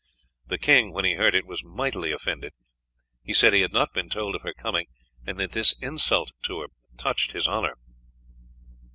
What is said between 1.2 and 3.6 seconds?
it was mightily offended. He said